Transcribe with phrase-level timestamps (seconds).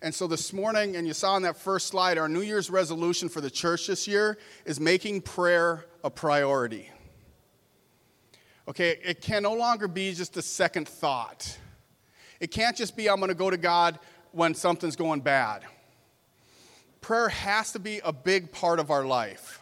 [0.00, 3.28] And so this morning, and you saw on that first slide, our New Year's resolution
[3.28, 6.88] for the church this year is making prayer a priority.
[8.68, 11.58] Okay, it can no longer be just a second thought.
[12.38, 13.98] It can't just be, I'm going to go to God
[14.30, 15.64] when something's going bad.
[17.00, 19.60] Prayer has to be a big part of our life.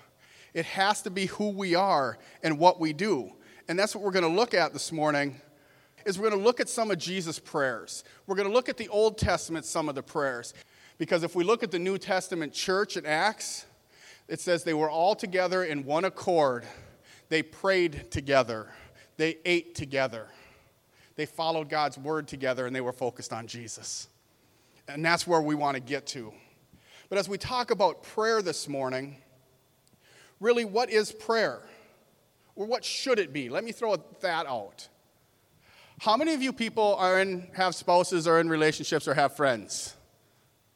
[0.52, 3.32] It has to be who we are and what we do.
[3.68, 5.40] And that's what we're going to look at this morning
[6.06, 8.04] is we're going to look at some of Jesus' prayers.
[8.26, 10.54] We're going to look at the Old Testament, some of the prayers.
[10.98, 13.66] Because if we look at the New Testament church in Acts,
[14.28, 16.64] it says they were all together in one accord.
[17.28, 18.70] They prayed together.
[19.16, 20.28] They ate together.
[21.16, 24.08] They followed God's word together and they were focused on Jesus.
[24.88, 26.32] And that's where we want to get to.
[27.08, 29.16] But as we talk about prayer this morning,
[30.40, 31.62] really, what is prayer?
[32.54, 33.48] Or what should it be?
[33.48, 34.88] Let me throw that out.
[35.98, 39.94] How many of you people are in, have spouses or in relationships or have friends?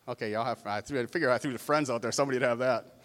[0.09, 3.01] Okay, y'all have, I figure I threw the friends out there, somebody would have that.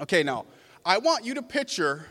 [0.00, 0.46] Okay, now,
[0.84, 2.06] I want you to picture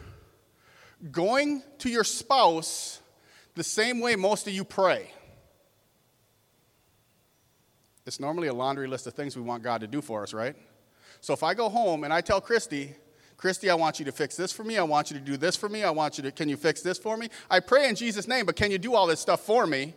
[1.11, 3.01] going to your spouse
[3.55, 5.11] the same way most of you pray.
[8.05, 10.55] It's normally a laundry list of things we want God to do for us, right?
[11.19, 12.95] So if I go home and I tell Christy,
[13.39, 14.77] Christy, I want you to fix this for me.
[14.77, 15.85] I want you to do this for me.
[15.85, 17.29] I want you to, can you fix this for me?
[17.49, 19.93] I pray in Jesus' name, but can you do all this stuff for me?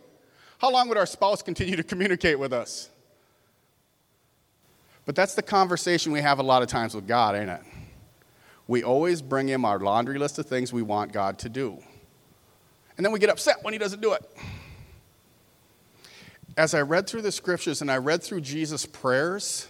[0.59, 2.89] How long would our spouse continue to communicate with us?
[5.05, 7.59] But that's the conversation we have a lot of times with God, ain't it?
[8.65, 11.77] We always bring him our laundry list of things we want God to do.
[12.95, 14.21] And then we get upset when he doesn't do it.
[16.55, 19.67] As I read through the scriptures and I read through Jesus' prayers,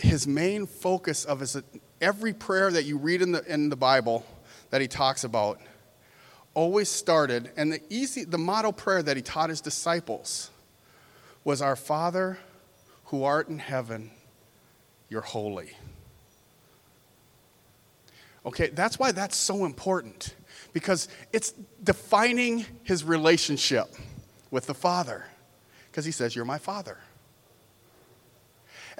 [0.00, 1.60] his main focus of his
[2.00, 4.24] every prayer that you read in the, in the Bible
[4.70, 5.60] that he talks about
[6.54, 10.50] always started, and the easy the model prayer that he taught his disciples
[11.44, 12.38] was our Father
[13.06, 14.10] who art in heaven,
[15.08, 15.72] you're holy.
[18.46, 20.34] Okay, that's why that's so important.
[20.72, 23.88] Because it's defining his relationship
[24.50, 25.24] with the Father.
[25.90, 26.98] Because he says, You're my Father.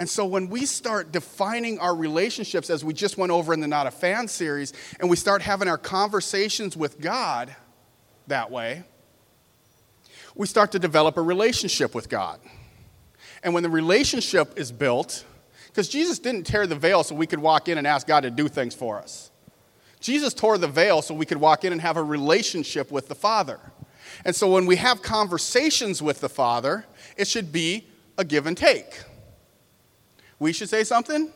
[0.01, 3.69] And so when we start defining our relationships, as we just went over in the
[3.69, 7.55] Not a Fan series, and we start having our conversations with God
[8.27, 8.83] that way,
[10.35, 12.41] we start to develop a relationship with God.
[13.43, 15.27] And when the relationship is built,
[15.67, 18.31] because Jesus didn't tear the veil so we could walk in and ask God to
[18.31, 19.31] do things for us.
[20.01, 23.15] Jesus tore the veil so we could walk in and have a relationship with the
[23.15, 23.61] Father.
[24.25, 26.87] And so when we have conversations with the Father,
[27.19, 27.87] it should be
[28.17, 29.03] a give and take.
[30.41, 31.31] We should say something.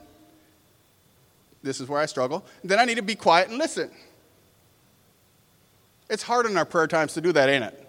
[1.63, 2.45] This is where I struggle.
[2.65, 3.91] Then I need to be quiet and listen.
[6.11, 7.81] It's hard in our prayer times to do that, ain't it?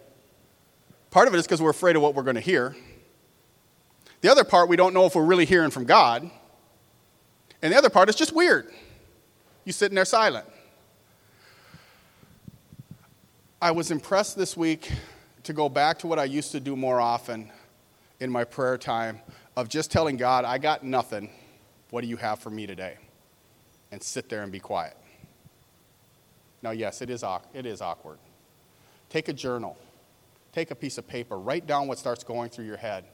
[1.10, 2.76] Part of it is because we're afraid of what we're going to hear.
[4.22, 6.30] The other part, we don't know if we're really hearing from God.
[7.62, 8.72] And the other part is just weird.
[9.64, 10.46] You sitting there silent.
[13.62, 14.92] I was impressed this week
[15.44, 17.52] to go back to what I used to do more often
[18.20, 19.20] in my prayer time
[19.56, 21.30] of just telling God, I got nothing.
[21.90, 22.98] What do you have for me today?
[23.92, 24.98] And sit there and be quiet.
[26.62, 27.24] Now, yes, it is,
[27.54, 28.18] it is awkward.
[29.10, 29.78] Take a journal,
[30.52, 33.06] take a piece of paper, write down what starts going through your head.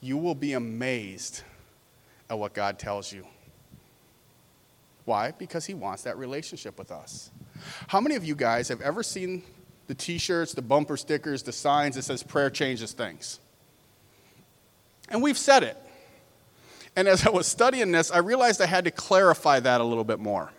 [0.00, 1.42] You will be amazed
[2.28, 3.26] at what God tells you.
[5.04, 5.30] Why?
[5.30, 7.30] Because He wants that relationship with us.
[7.86, 9.44] How many of you guys have ever seen
[9.86, 13.38] the t shirts, the bumper stickers, the signs that says prayer changes things?
[15.08, 15.76] And we've said it.
[16.96, 20.04] And as I was studying this, I realized I had to clarify that a little
[20.04, 20.50] bit more.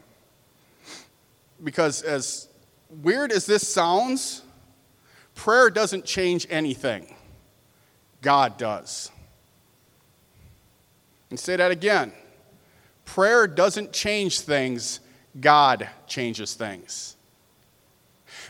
[1.63, 2.47] Because as
[2.90, 4.44] weird as this sounds,
[5.34, 7.13] prayer doesn't change anything,
[8.22, 9.12] God does.
[11.30, 12.13] And say that again
[13.07, 15.00] prayer doesn't change things,
[15.40, 17.16] God changes things.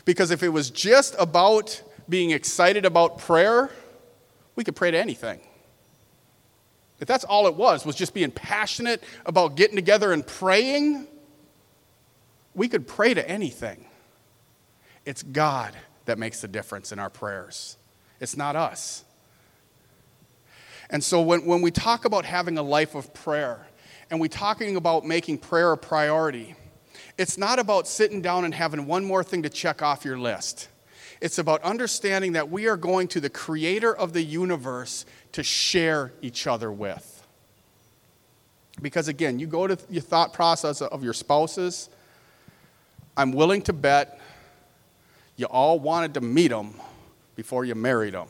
[0.04, 3.70] Because if it was just about being excited about prayer,
[4.56, 5.40] we could pray to anything.
[7.00, 11.06] If that's all it was, was just being passionate about getting together and praying,
[12.54, 13.86] we could pray to anything.
[15.04, 15.74] It's God
[16.06, 17.76] that makes the difference in our prayers,
[18.20, 19.04] it's not us.
[20.90, 23.66] And so when, when we talk about having a life of prayer
[24.10, 26.56] and we're talking about making prayer a priority,
[27.18, 30.68] it's not about sitting down and having one more thing to check off your list.
[31.20, 36.12] It's about understanding that we are going to the creator of the universe to share
[36.22, 37.26] each other with.
[38.80, 41.88] Because again, you go to your thought process of your spouses,
[43.16, 44.20] I'm willing to bet
[45.36, 46.74] you all wanted to meet them
[47.34, 48.28] before you married them.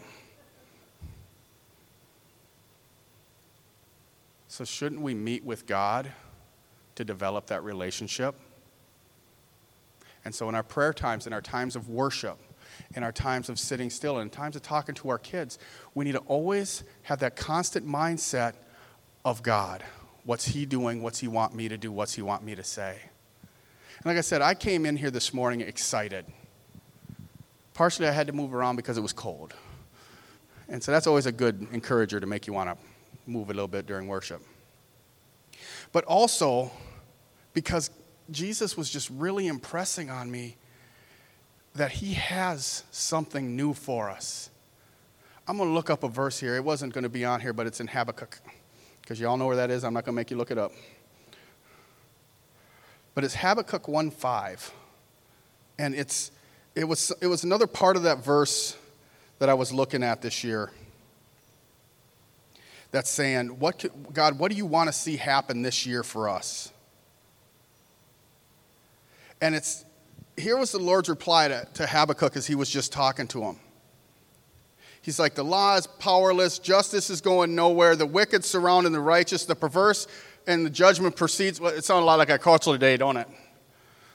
[4.49, 6.11] So, shouldn't we meet with God
[6.97, 8.35] to develop that relationship?
[10.25, 12.39] And so, in our prayer times, in our times of worship,
[12.95, 15.59] in our times of sitting still, in times of talking to our kids,
[15.95, 18.55] we need to always have that constant mindset
[19.25, 19.85] of God.
[20.25, 21.03] What's He doing?
[21.03, 21.93] What's He want me to do?
[21.93, 22.99] What's He want me to say?
[23.99, 26.25] And like I said, I came in here this morning excited.
[27.75, 29.55] Partially, I had to move around because it was cold.
[30.69, 32.77] And so that's always a good encourager to make you want to
[33.27, 34.43] move a little bit during worship.
[35.93, 36.71] But also,
[37.55, 37.91] because
[38.31, 40.57] Jesus was just really impressing on me
[41.75, 44.51] that he has something new for us.
[45.47, 46.57] I'm going to look up a verse here.
[46.57, 48.39] It wasn't going to be on here, but it's in Habakkuk.
[49.01, 49.85] Because you all know where that is.
[49.85, 50.73] I'm not going to make you look it up.
[53.15, 54.71] But it's Habakkuk 1:5.
[55.79, 56.31] And it's
[56.75, 58.77] it was it was another part of that verse
[59.39, 60.71] that I was looking at this year.
[62.91, 66.29] That's saying, what could, God, what do you want to see happen this year for
[66.29, 66.73] us?
[69.41, 69.85] And it's
[70.39, 73.57] here was the Lord's reply to, to Habakkuk as he was just talking to him.
[75.03, 79.45] He's like, the law is powerless, justice is going nowhere, the wicked surrounding the righteous,
[79.45, 80.07] the perverse,
[80.47, 81.61] and the judgment proceeds.
[81.61, 83.29] Well, it sounds a lot like our culture today, don't it?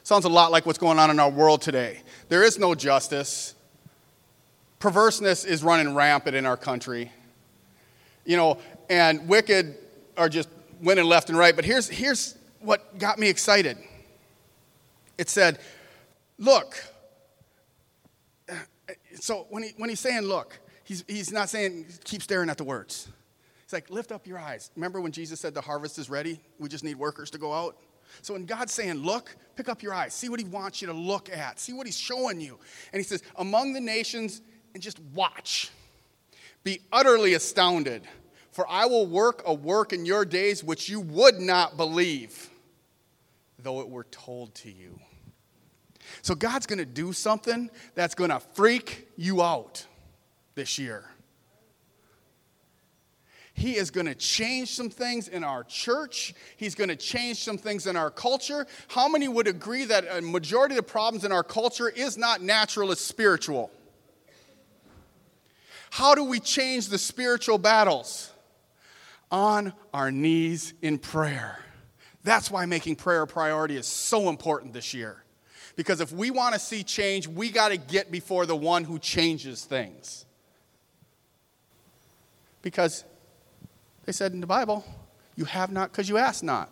[0.04, 2.02] Sounds a lot like what's going on in our world today.
[2.30, 3.56] There is no justice.
[4.80, 7.12] Perverseness is running rampant in our country.
[8.26, 8.58] You know,
[8.90, 9.76] and wicked
[10.18, 10.50] are just
[10.82, 11.56] winning left and right.
[11.56, 13.78] But here's, here's what got me excited
[15.18, 15.60] it said,
[16.38, 16.84] Look.
[19.16, 22.64] So when, he, when he's saying look, he's, he's not saying keep staring at the
[22.64, 23.08] words.
[23.64, 24.72] He's like, lift up your eyes.
[24.76, 26.40] Remember when Jesus said the harvest is ready?
[26.60, 27.78] We just need workers to go out?
[28.22, 30.94] So when God's saying, look, pick up your eyes, see what he wants you to
[30.94, 32.60] look at, see what he's showing you.
[32.92, 34.42] And he says, among the nations,
[34.74, 35.72] and just watch.
[36.64, 38.04] Be utterly astounded,
[38.52, 42.50] for I will work a work in your days which you would not believe,
[43.60, 45.00] though it were told to you.
[46.22, 49.86] So God's going to do something that's going to freak you out
[50.56, 51.06] this year.
[53.56, 56.34] He is going to change some things in our church.
[56.58, 58.66] He's going to change some things in our culture.
[58.88, 62.42] How many would agree that a majority of the problems in our culture is not
[62.42, 63.70] natural, it's spiritual?
[65.92, 68.32] How do we change the spiritual battles?
[69.30, 71.60] On our knees in prayer.
[72.24, 75.23] That's why making prayer a priority is so important this year.
[75.76, 79.00] Because if we want to see change, we got to get before the one who
[79.00, 80.26] changes things.
[82.62, 83.04] Because
[84.06, 84.86] they said in the Bible,
[85.36, 86.72] you have not because you ask not.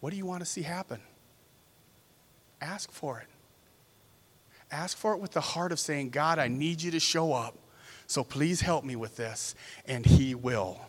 [0.00, 1.00] What do you want to see happen?
[2.60, 3.26] Ask for it.
[4.70, 7.56] Ask for it with the heart of saying, God, I need you to show up.
[8.06, 9.54] So please help me with this.
[9.86, 10.80] And He will.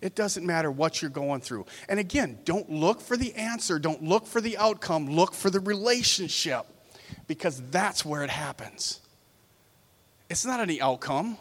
[0.00, 1.66] It doesn't matter what you're going through.
[1.88, 5.60] And again, don't look for the answer, don't look for the outcome, look for the
[5.60, 6.66] relationship
[7.26, 9.00] because that's where it happens.
[10.28, 11.38] It's not any outcome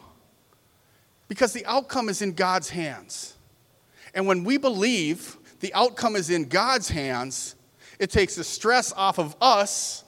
[1.28, 3.36] because the outcome is in God's hands.
[4.14, 7.56] And when we believe the outcome is in God's hands,
[8.00, 10.04] it takes the stress off of us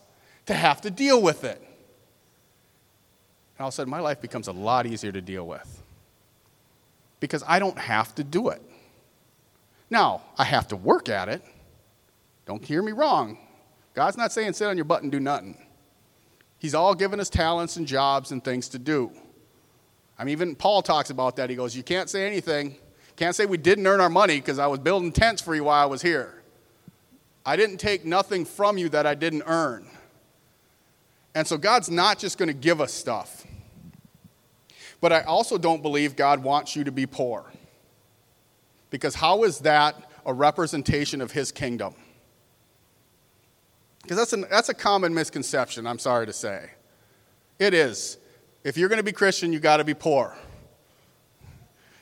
[0.45, 1.57] to have to deal with it.
[3.57, 5.83] And all of a sudden, my life becomes a lot easier to deal with
[7.19, 8.61] because I don't have to do it.
[9.89, 11.41] Now, I have to work at it.
[12.45, 13.37] Don't hear me wrong.
[13.93, 15.57] God's not saying sit on your butt and do nothing.
[16.59, 19.11] He's all given us talents and jobs and things to do.
[20.19, 21.49] I mean, even Paul talks about that.
[21.49, 22.75] He goes, You can't say anything.
[23.15, 25.81] Can't say we didn't earn our money because I was building tents for you while
[25.81, 26.43] I was here.
[27.43, 29.87] I didn't take nothing from you that I didn't earn.
[31.33, 33.46] And so God's not just going to give us stuff.
[34.99, 37.51] But I also don't believe God wants you to be poor.
[38.89, 41.93] Because how is that a representation of his kingdom?
[44.01, 46.71] Because that's, that's a common misconception, I'm sorry to say.
[47.59, 48.17] It is.
[48.63, 50.35] If you're going to be Christian, you got to be poor.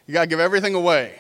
[0.05, 1.19] You got to give everything away.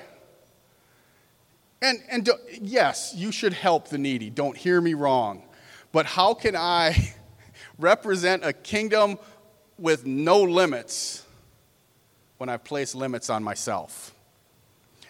[1.81, 4.29] And, and do, yes, you should help the needy.
[4.29, 5.43] Don't hear me wrong.
[5.91, 7.13] But how can I
[7.79, 9.17] represent a kingdom
[9.77, 11.24] with no limits
[12.37, 14.13] when I've placed limits on myself.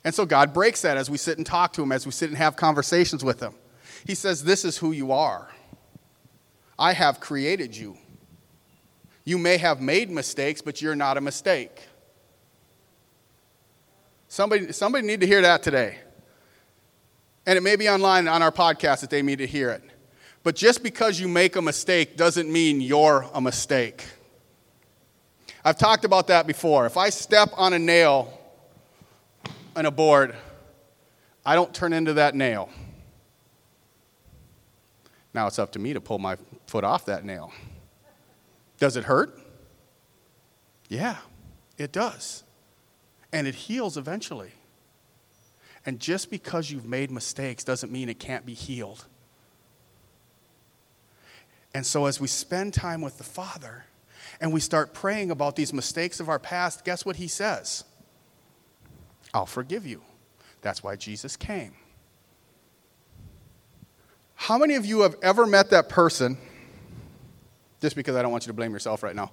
[0.03, 2.29] And so God breaks that as we sit and talk to Him, as we sit
[2.29, 3.55] and have conversations with Him.
[4.05, 5.49] He says, This is who you are.
[6.77, 7.97] I have created you.
[9.23, 11.81] You may have made mistakes, but you're not a mistake.
[14.27, 15.97] Somebody, somebody need to hear that today.
[17.47, 19.83] And it may be online on our podcast that they need to hear it.
[20.43, 24.05] But just because you make a mistake doesn't mean you're a mistake.
[25.65, 26.85] I've talked about that before.
[26.85, 28.39] If I step on a nail
[29.75, 30.35] on a board,
[31.43, 32.69] I don't turn into that nail.
[35.33, 37.51] Now it's up to me to pull my foot off that nail.
[38.77, 39.39] Does it hurt?
[40.87, 41.17] Yeah,
[41.79, 42.43] it does.
[43.33, 44.51] And it heals eventually.
[45.83, 49.05] And just because you've made mistakes doesn't mean it can't be healed.
[51.73, 53.85] And so, as we spend time with the Father
[54.39, 57.83] and we start praying about these mistakes of our past, guess what He says?
[59.33, 60.01] I'll forgive you.
[60.61, 61.73] That's why Jesus came.
[64.35, 66.37] How many of you have ever met that person,
[67.81, 69.31] just because I don't want you to blame yourself right now,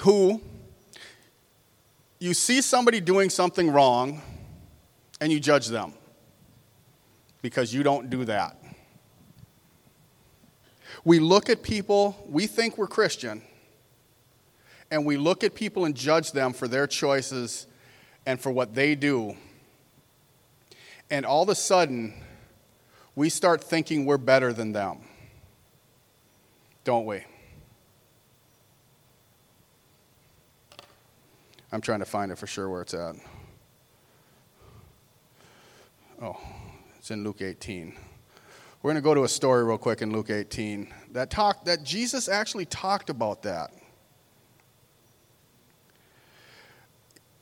[0.00, 0.40] who
[2.18, 4.22] you see somebody doing something wrong
[5.20, 5.92] and you judge them
[7.42, 8.56] because you don't do that?
[11.06, 13.40] We look at people, we think we're Christian,
[14.90, 17.68] and we look at people and judge them for their choices
[18.26, 19.36] and for what they do.
[21.08, 22.12] And all of a sudden,
[23.14, 24.98] we start thinking we're better than them.
[26.82, 27.22] Don't we?
[31.70, 33.14] I'm trying to find it for sure where it's at.
[36.20, 36.36] Oh,
[36.98, 37.96] it's in Luke 18.
[38.86, 41.82] We're going to go to a story real quick in Luke 18 that talk that
[41.82, 43.72] Jesus actually talked about that.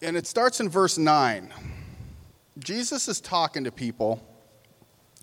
[0.00, 1.52] And it starts in verse 9.
[2.58, 4.26] Jesus is talking to people,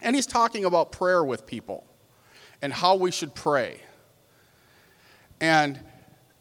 [0.04, 1.88] and he's talking about prayer with people
[2.62, 3.82] and how we should pray.
[5.40, 5.80] And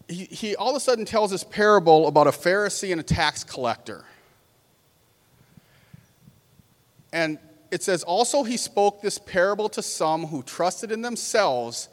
[0.09, 3.45] he, he all of a sudden tells this parable about a Pharisee and a tax
[3.45, 4.05] collector.
[7.15, 7.39] And
[7.71, 11.89] it says, Also, he spoke this parable to some who trusted in themselves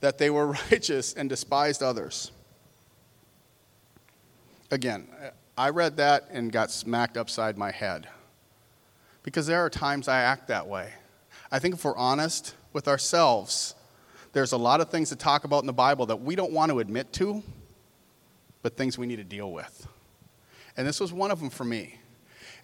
[0.00, 2.30] that they were righteous and despised others.
[4.70, 5.08] Again,
[5.56, 8.08] I read that and got smacked upside my head
[9.22, 10.92] because there are times I act that way.
[11.50, 13.74] I think if we're honest with ourselves,
[14.32, 16.70] there's a lot of things to talk about in the Bible that we don't want
[16.72, 17.42] to admit to,
[18.62, 19.86] but things we need to deal with.
[20.76, 21.98] And this was one of them for me.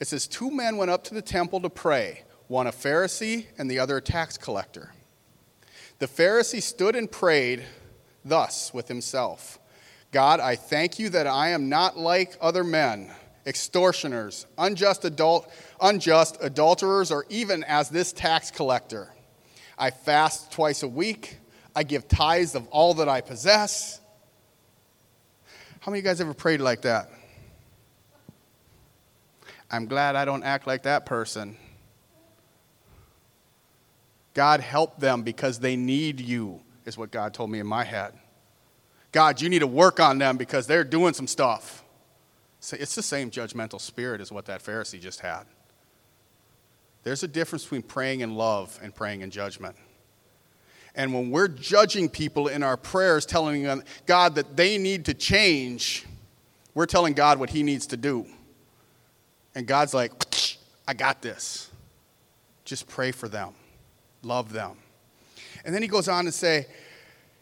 [0.01, 3.71] It says, Two men went up to the temple to pray one a Pharisee and
[3.71, 4.93] the other a tax collector.
[5.99, 7.65] The Pharisee stood and prayed
[8.25, 9.59] thus with himself
[10.13, 13.11] God, I thank you that I am not like other men,
[13.47, 19.09] extortioners, unjust, adult, unjust adulterers, or even as this tax collector.
[19.79, 21.39] I fast twice a week.
[21.75, 24.01] I give tithes of all that I possess.
[25.81, 27.11] How many of you guys ever prayed like that?
[29.71, 31.57] I'm glad I don't act like that person.
[34.35, 38.15] God, help them because they need you, is what God told me in my head.
[39.11, 41.85] God, you need to work on them because they're doing some stuff.
[42.73, 45.45] It's the same judgmental spirit as what that Pharisee just had.
[47.03, 49.77] There's a difference between praying in love and praying in judgment.
[50.95, 56.07] And when we're judging people in our prayers, telling God that they need to change,
[56.75, 58.27] we're telling God what He needs to do.
[59.55, 60.13] And God's like,
[60.87, 61.71] I got this.
[62.65, 63.55] Just pray for them
[64.23, 64.77] love them.
[65.65, 66.67] And then he goes on to say,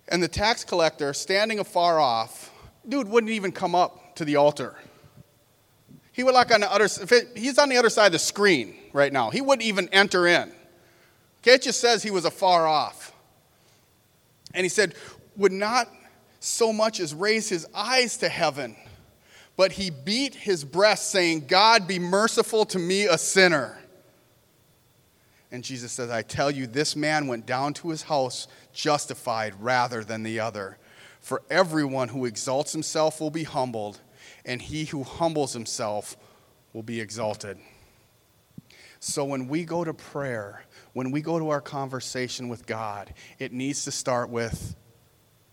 [0.08, 2.50] and the tax collector, standing afar off,
[2.88, 4.76] dude wouldn't even come up to the altar.
[6.12, 6.88] He would like on the other,
[7.36, 9.30] he's on the other side of the screen right now.
[9.30, 10.52] He wouldn't even enter in.
[11.42, 13.14] Okay, it just says he was afar off.
[14.52, 14.94] And he said,
[15.36, 15.88] would not
[16.40, 18.76] so much as raise his eyes to heaven,
[19.56, 23.78] but he beat his breast, saying, God, be merciful to me, a sinner.
[25.52, 30.04] And Jesus says, I tell you, this man went down to his house justified rather
[30.04, 30.78] than the other.
[31.20, 34.00] For everyone who exalts himself will be humbled,
[34.44, 36.16] and he who humbles himself
[36.72, 37.58] will be exalted.
[39.00, 43.52] So when we go to prayer, when we go to our conversation with God, it
[43.52, 44.76] needs to start with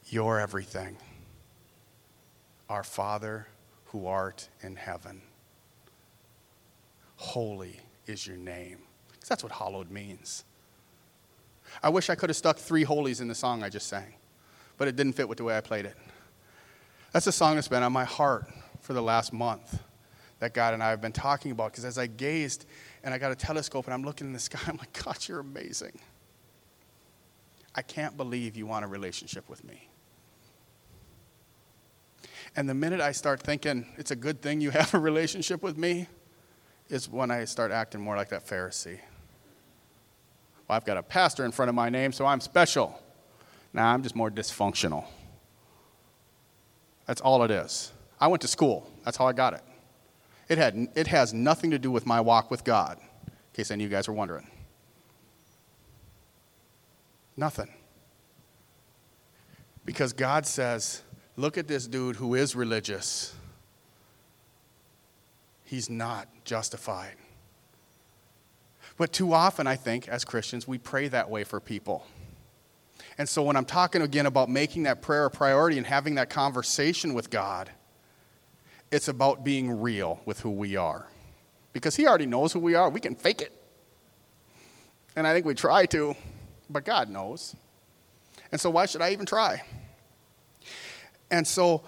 [0.05, 0.97] your everything.
[2.69, 3.47] Our Father
[3.85, 5.21] who art in heaven,
[7.15, 8.86] holy is your name.
[9.27, 10.45] Because that's what hallowed means.
[11.83, 14.13] I wish I could have stuck three holies in the song I just sang,
[14.77, 15.97] but it didn't fit with the way I played it.
[17.11, 19.81] That's a song that's been on my heart for the last month
[20.39, 21.73] that God and I have been talking about.
[21.73, 22.67] Because as I gazed
[23.03, 25.41] and I got a telescope and I'm looking in the sky, I'm like, God, you're
[25.41, 25.99] amazing.
[27.75, 29.89] I can't believe you want a relationship with me.
[32.55, 35.77] And the minute I start thinking it's a good thing you have a relationship with
[35.77, 36.07] me,
[36.89, 38.99] is when I start acting more like that Pharisee.
[40.67, 42.99] Well, I've got a pastor in front of my name, so I'm special.
[43.73, 45.05] Now nah, I'm just more dysfunctional.
[47.05, 47.91] That's all it is.
[48.19, 48.89] I went to school.
[49.05, 49.61] That's how I got it.
[50.49, 52.97] It, had, it has nothing to do with my walk with God,
[53.27, 54.47] in case any of you guys are wondering.
[57.35, 57.69] Nothing.
[59.85, 61.01] Because God says,
[61.37, 63.33] look at this dude who is religious.
[65.63, 67.15] He's not justified.
[68.97, 72.05] But too often, I think, as Christians, we pray that way for people.
[73.17, 76.29] And so when I'm talking again about making that prayer a priority and having that
[76.29, 77.69] conversation with God,
[78.91, 81.07] it's about being real with who we are.
[81.73, 82.89] Because He already knows who we are.
[82.89, 83.53] We can fake it.
[85.15, 86.15] And I think we try to,
[86.69, 87.55] but God knows.
[88.51, 89.63] And so why should I even try?
[91.29, 91.83] And so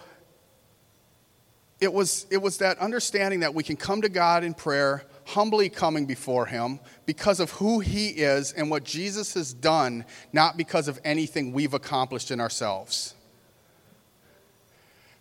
[1.79, 5.69] it was, it was that understanding that we can come to God in prayer, humbly
[5.69, 10.87] coming before Him because of who He is and what Jesus has done, not because
[10.87, 13.13] of anything we've accomplished in ourselves.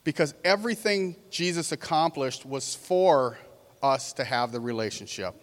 [0.05, 3.39] Because everything Jesus accomplished was for
[3.83, 5.35] us to have the relationship.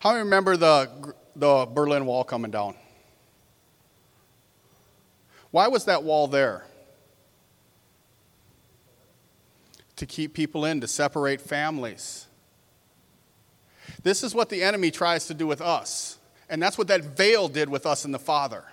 [0.00, 2.74] How many remember the, the Berlin Wall coming down?
[5.50, 6.66] Why was that wall there?
[9.98, 12.26] To keep people in, to separate families.
[14.02, 16.18] This is what the enemy tries to do with us.
[16.48, 18.64] And that's what that veil did with us and the Father.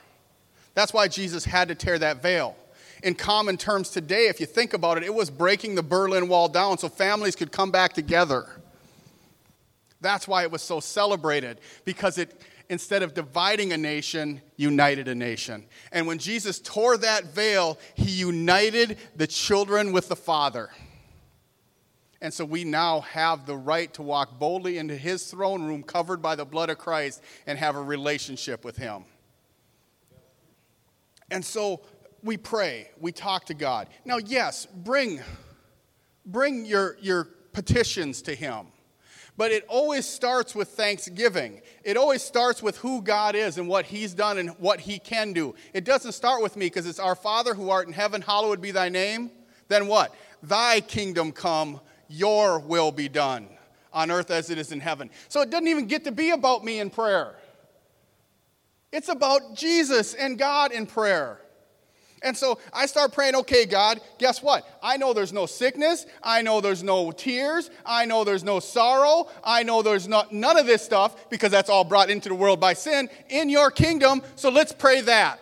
[0.74, 2.55] That's why Jesus had to tear that veil.
[3.03, 6.48] In common terms today, if you think about it, it was breaking the Berlin Wall
[6.48, 8.48] down so families could come back together.
[10.01, 15.15] That's why it was so celebrated, because it, instead of dividing a nation, united a
[15.15, 15.65] nation.
[15.91, 20.70] And when Jesus tore that veil, he united the children with the Father.
[22.22, 26.22] And so we now have the right to walk boldly into his throne room covered
[26.22, 29.05] by the blood of Christ and have a relationship with him.
[31.29, 31.81] And so
[32.24, 33.89] we pray, we talk to God.
[34.05, 35.22] Now, yes, bring,
[36.25, 38.67] bring your, your petitions to him.
[39.38, 41.62] But it always starts with thanksgiving.
[41.84, 45.34] It always starts with who God is and what He's done and what He can
[45.34, 45.56] do.
[45.73, 48.71] It doesn't start with me because it's our Father who art in heaven, hallowed be
[48.71, 49.32] thy name.
[49.67, 50.15] Then what?
[50.41, 53.48] Thy kingdom come, your will be done
[53.94, 55.10] on earth as it is in heaven.
[55.30, 57.36] So it doesn't even get to be about me in prayer.
[58.91, 61.39] It's about Jesus and God in prayer.
[62.22, 64.68] And so I start praying, okay, God, guess what?
[64.82, 66.06] I know there's no sickness.
[66.24, 67.70] I know there's no tears.
[67.86, 69.30] I know there's no sorrow.
[69.44, 72.60] I know there's not, none of this stuff because that's all brought into the world
[72.60, 74.24] by sin in your kingdom.
[74.36, 75.39] So let's pray that.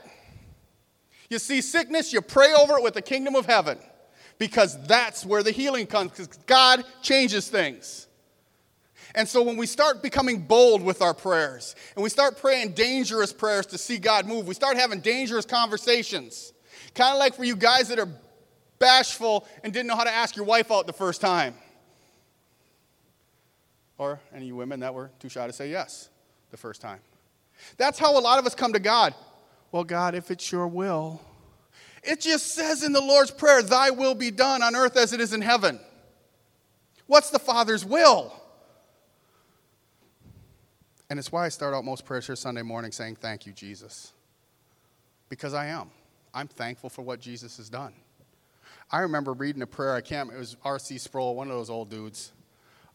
[1.29, 3.79] You see sickness, you pray over it with the kingdom of heaven
[4.37, 8.07] because that's where the healing comes, because God changes things.
[9.15, 13.31] And so when we start becoming bold with our prayers and we start praying dangerous
[13.31, 16.51] prayers to see God move, we start having dangerous conversations.
[16.95, 18.09] Kind of like for you guys that are
[18.79, 21.53] bashful and didn't know how to ask your wife out the first time.
[23.99, 26.09] Or any women that were too shy to say yes
[26.49, 26.99] the first time.
[27.77, 29.13] That's how a lot of us come to God.
[29.71, 31.21] Well, God, if it's your will,
[32.03, 35.21] it just says in the Lord's Prayer, Thy will be done on earth as it
[35.21, 35.79] is in heaven.
[37.07, 38.33] What's the Father's will?
[41.09, 44.13] And it's why I start out most prayers here Sunday morning saying, Thank you, Jesus.
[45.29, 45.91] Because I am.
[46.33, 47.93] I'm thankful for what Jesus has done.
[48.91, 50.97] I remember reading a prayer, I can't, it was R.C.
[50.97, 52.31] Sproul, one of those old dudes,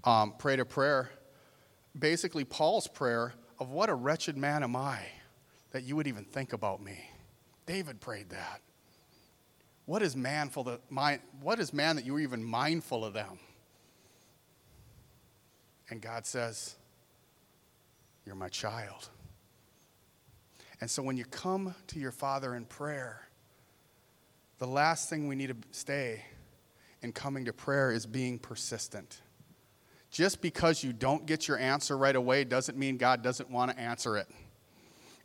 [0.05, 1.11] um, prayed a prayer,
[1.99, 5.01] basically Paul's prayer of what a wretched man am I
[5.73, 6.99] that you would even think about me.
[7.67, 8.61] David prayed that.
[9.89, 13.39] What is man for the mind, what is man that you're even mindful of them?
[15.89, 16.77] And God says,
[18.27, 19.09] You're my child.
[20.83, 23.31] And so when you come to your Father in prayer,
[24.59, 26.23] the last thing we need to stay
[27.01, 29.23] in coming to prayer is being persistent.
[30.11, 33.81] Just because you don't get your answer right away doesn't mean God doesn't want to
[33.81, 34.29] answer it.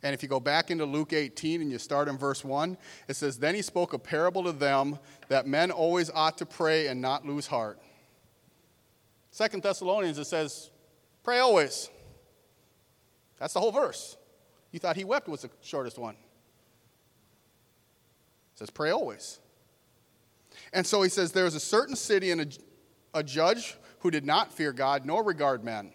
[0.04, 2.76] And if you go back into Luke 18 and you start in verse 1,
[3.08, 6.88] it says, Then he spoke a parable to them that men always ought to pray
[6.88, 7.80] and not lose heart.
[9.30, 10.70] Second Thessalonians, it says,
[11.22, 11.88] Pray always.
[13.38, 14.18] That's the whole verse.
[14.72, 16.16] You thought he wept was the shortest one.
[18.52, 19.40] It says, Pray always.
[20.74, 24.26] And so he says, There was a certain city and a, a judge who did
[24.26, 25.92] not fear God nor regard men.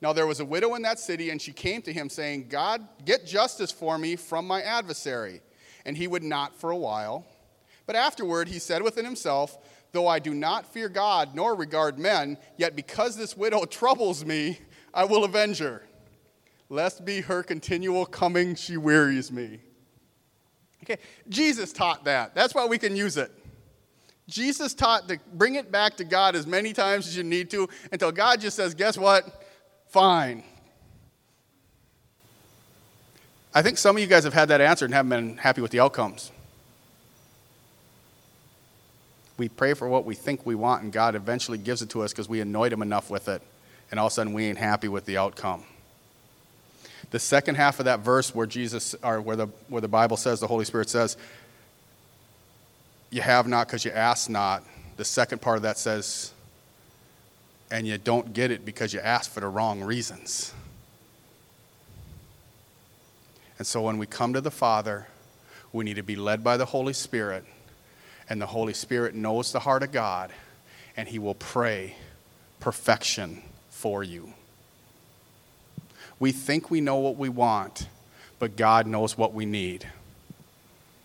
[0.00, 2.86] Now there was a widow in that city, and she came to him, saying, God,
[3.04, 5.42] get justice for me from my adversary.
[5.84, 7.26] And he would not for a while.
[7.86, 9.58] But afterward he said within himself,
[9.92, 14.58] Though I do not fear God nor regard men, yet because this widow troubles me,
[14.94, 15.82] I will avenge her.
[16.68, 19.60] Lest be her continual coming, she wearies me.
[20.84, 22.34] Okay, Jesus taught that.
[22.34, 23.32] That's why we can use it.
[24.28, 27.68] Jesus taught to bring it back to God as many times as you need to
[27.90, 29.39] until God just says, guess what?
[29.90, 30.44] Fine.
[33.52, 35.72] I think some of you guys have had that answer and haven't been happy with
[35.72, 36.30] the outcomes.
[39.36, 42.12] We pray for what we think we want, and God eventually gives it to us
[42.12, 43.42] because we annoyed Him enough with it,
[43.90, 45.64] and all of a sudden we ain't happy with the outcome.
[47.10, 50.38] The second half of that verse where Jesus, or where the, where the Bible says,
[50.38, 51.16] the Holy Spirit says,
[53.10, 54.62] you have not because you ask not.
[54.96, 56.32] The second part of that says,
[57.70, 60.52] and you don't get it because you ask for the wrong reasons.
[63.58, 65.06] And so when we come to the Father,
[65.72, 67.44] we need to be led by the Holy Spirit,
[68.28, 70.32] and the Holy Spirit knows the heart of God,
[70.96, 71.94] and He will pray
[72.58, 74.32] perfection for you.
[76.18, 77.88] We think we know what we want,
[78.38, 79.86] but God knows what we need.